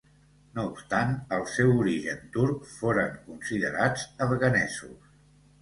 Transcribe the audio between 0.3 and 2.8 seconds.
No obstant el seu origen turc,